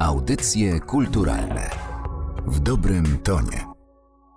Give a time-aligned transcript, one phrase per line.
[0.00, 1.70] Audycje kulturalne
[2.46, 3.64] w dobrym tonie.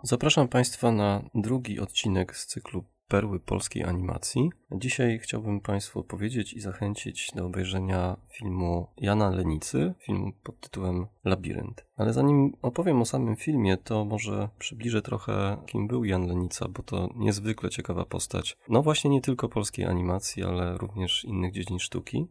[0.03, 4.49] Zapraszam Państwa na drugi odcinek z cyklu Perły polskiej animacji.
[4.71, 11.85] Dzisiaj chciałbym Państwu powiedzieć i zachęcić do obejrzenia filmu Jana Lenicy, filmu pod tytułem Labirynt.
[11.95, 16.83] Ale zanim opowiem o samym filmie, to może przybliżę trochę, kim był Jan Lenica, bo
[16.83, 18.57] to niezwykle ciekawa postać.
[18.69, 22.27] No właśnie nie tylko polskiej animacji, ale również innych dziedzin sztuki.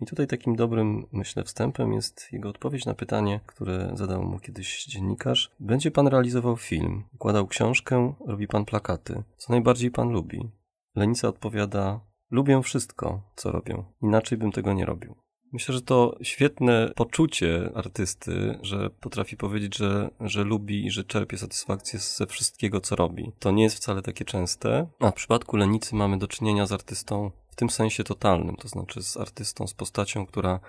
[0.00, 4.84] I tutaj takim dobrym, myślę, wstępem jest jego odpowiedź na pytanie, które zadał mu kiedyś
[4.84, 5.50] dziennikarz.
[5.60, 9.22] Będzie pan realizował film, układał książkę, robi pan plakaty.
[9.36, 10.50] Co najbardziej pan lubi?
[10.94, 13.84] Lenica odpowiada: Lubię wszystko, co robię.
[14.02, 15.14] Inaczej bym tego nie robił.
[15.52, 21.38] Myślę, że to świetne poczucie artysty, że potrafi powiedzieć, że, że lubi i że czerpie
[21.38, 23.32] satysfakcję ze wszystkiego, co robi.
[23.38, 27.30] To nie jest wcale takie częste, a w przypadku Lenicy mamy do czynienia z artystą
[27.60, 30.60] tym sensie totalnym, to znaczy z artystą, z postacią, która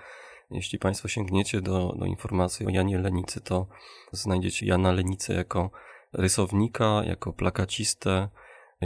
[0.50, 3.66] jeśli Państwo sięgniecie do, do informacji o Janie Lenicy, to
[4.12, 5.70] znajdziecie Jana Lenicę jako
[6.12, 8.28] rysownika, jako plakacistę,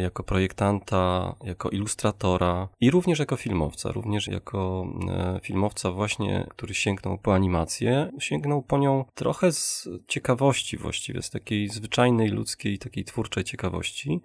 [0.00, 7.18] jako projektanta, jako ilustratora i również jako filmowca, również jako e, filmowca właśnie, który sięgnął
[7.18, 13.44] po animację, sięgnął po nią trochę z ciekawości właściwie, z takiej zwyczajnej ludzkiej, takiej twórczej
[13.44, 14.20] ciekawości.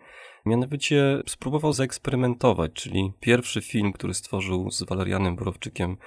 [0.45, 5.97] Mianowicie spróbował zaeksperymentować, czyli pierwszy film, który stworzył z Walerianem Borowczykiem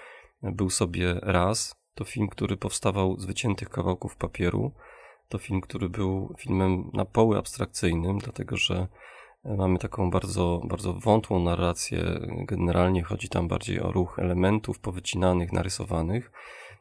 [0.42, 1.76] był sobie raz.
[1.94, 4.72] To film, który powstawał z wyciętych kawałków papieru.
[5.28, 8.88] To film, który był filmem na poły abstrakcyjnym, dlatego że
[9.44, 12.20] Mamy taką bardzo, bardzo wątłą narrację.
[12.38, 16.32] Generalnie chodzi tam bardziej o ruch elementów powycinanych, narysowanych.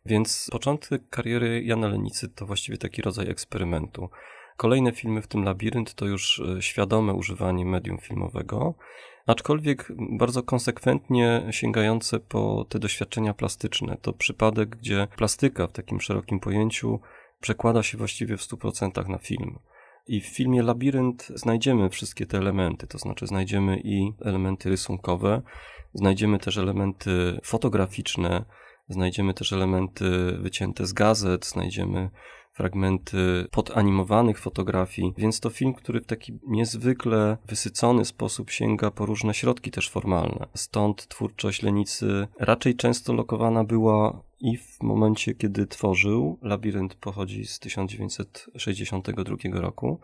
[0.05, 4.09] Więc początek kariery Jana Lenicy to właściwie taki rodzaj eksperymentu.
[4.57, 8.73] Kolejne filmy, w tym Labirynt, to już e, świadome używanie medium filmowego,
[9.25, 13.97] aczkolwiek bardzo konsekwentnie sięgające po te doświadczenia plastyczne.
[14.01, 16.99] To przypadek, gdzie plastyka w takim szerokim pojęciu
[17.39, 19.59] przekłada się właściwie w 100% na film.
[20.07, 25.41] I w filmie Labirynt znajdziemy wszystkie te elementy, to znaczy znajdziemy i elementy rysunkowe,
[25.93, 28.45] znajdziemy też elementy fotograficzne,
[28.89, 32.09] znajdziemy też elementy wycięte z gazet, znajdziemy
[32.53, 39.33] fragmenty podanimowanych fotografii, więc to film, który w taki niezwykle wysycony sposób sięga po różne
[39.33, 40.47] środki też formalne.
[40.53, 47.59] Stąd twórczość Lenicy raczej często lokowana była i w momencie, kiedy tworzył, Labirynt pochodzi z
[47.59, 49.99] 1962 roku,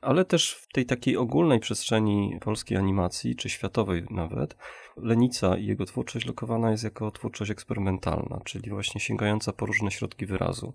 [0.00, 4.56] ale też w tej takiej ogólnej przestrzeni polskiej animacji, czy światowej nawet,
[4.96, 10.26] Lenica i jego twórczość lokowana jest jako twórczość eksperymentalna, czyli właśnie sięgająca po różne środki
[10.26, 10.74] wyrazu.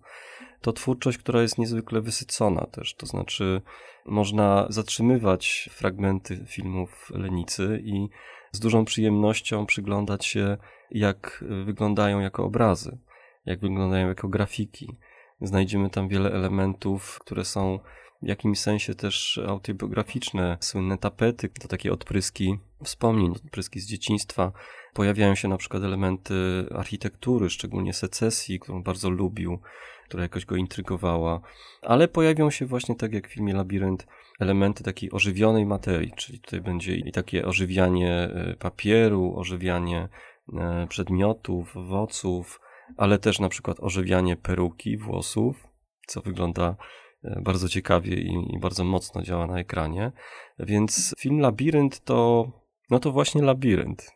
[0.62, 3.62] To twórczość, która jest niezwykle wysycona też, to znaczy
[4.06, 8.10] można zatrzymywać fragmenty filmów Lenicy i
[8.54, 10.58] z dużą przyjemnością przyglądać się,
[10.92, 12.98] jak wyglądają jako obrazy,
[13.46, 14.96] jak wyglądają jako grafiki.
[15.42, 17.80] Znajdziemy tam wiele elementów, które są
[18.26, 24.52] jakimś sensie też autobiograficzne, słynne tapety, to takie odpryski wspomnień, odpryski z dzieciństwa.
[24.94, 26.34] Pojawiają się na przykład elementy
[26.76, 29.60] architektury, szczególnie secesji, którą bardzo lubił,
[30.06, 31.42] która jakoś go intrygowała,
[31.82, 34.08] ale pojawią się właśnie tak jak w filmie Labirynt
[34.40, 40.10] elementy takiej ożywionej materii, czyli tutaj będzie i takie ożywianie e, papieru, ożywianie
[40.54, 42.62] e, przedmiotów, owoców,
[42.98, 45.68] ale też na przykład ożywianie peruki, włosów,
[46.08, 46.76] co wygląda
[47.24, 50.12] bardzo ciekawie i, i, bardzo mocno działa na ekranie.
[50.60, 52.52] Więc film Labirynt to,
[52.90, 54.12] no to właśnie labirynt.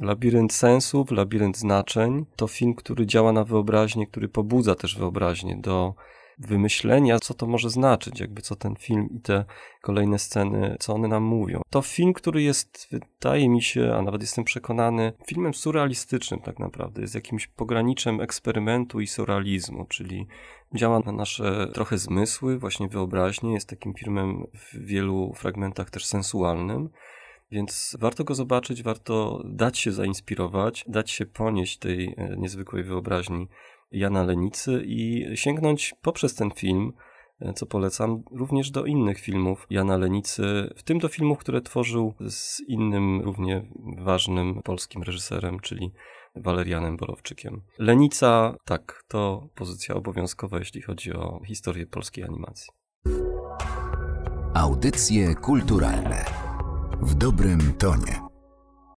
[0.00, 2.26] Labirynt sensów, labirynt znaczeń.
[2.36, 5.94] To film, który działa na wyobraźnię, który pobudza też wyobraźnię do
[6.38, 9.44] wymyślenia, co to może znaczyć, jakby co ten film i te
[9.82, 11.62] kolejne sceny, co one nam mówią.
[11.70, 17.00] To film, który jest, wydaje mi się, a nawet jestem przekonany, filmem surrealistycznym tak naprawdę.
[17.00, 20.26] Jest jakimś pograniczem eksperymentu i surrealizmu, czyli
[20.74, 23.52] działa na nasze trochę zmysły, właśnie wyobraźnię.
[23.52, 26.88] Jest takim filmem w wielu fragmentach też sensualnym.
[27.52, 33.48] Więc warto go zobaczyć, warto dać się zainspirować, dać się ponieść tej e, niezwykłej wyobraźni
[33.90, 36.92] Jana Lenicy i sięgnąć poprzez ten film,
[37.40, 40.42] e, co polecam, również do innych filmów Jana Lenicy,
[40.76, 43.62] w tym do filmów, które tworzył z innym równie
[43.98, 45.92] ważnym polskim reżyserem, czyli
[46.36, 47.62] Walerianem Borowczykiem.
[47.78, 52.72] Lenica, tak, to pozycja obowiązkowa, jeśli chodzi o historię polskiej animacji.
[54.54, 56.51] Audycje kulturalne
[57.02, 58.21] w dobrym tonie.